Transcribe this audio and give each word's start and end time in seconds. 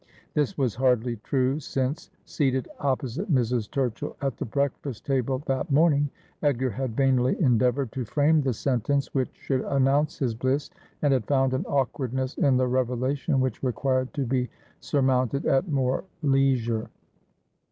This 0.33 0.57
was 0.57 0.73
hardly 0.73 1.17
true, 1.17 1.59
since, 1.59 2.09
seated 2.25 2.67
opposite 2.79 3.31
Mrs. 3.31 3.69
Turchill 3.69 4.15
at 4.19 4.35
the 4.37 4.45
breakfast 4.45 5.05
table 5.05 5.43
that 5.45 5.71
morning, 5.71 6.09
Edgar 6.41 6.71
had 6.71 6.95
vainly 6.97 7.35
endea 7.35 7.71
voured 7.71 7.91
to 7.91 8.03
frame 8.05 8.41
the 8.41 8.51
sentence 8.51 9.13
which 9.13 9.29
should 9.33 9.61
announce 9.61 10.17
his 10.17 10.33
bliss, 10.33 10.71
and 11.03 11.13
had 11.13 11.27
found 11.27 11.53
an 11.53 11.65
awkwardness 11.65 12.33
in 12.33 12.57
the 12.57 12.65
revelation 12.65 13.39
which 13.39 13.61
required 13.61 14.11
to 14.15 14.25
be 14.25 14.49
surmounted 14.79 15.45
at 15.45 15.67
more 15.69 16.03
leisure. 16.23 16.89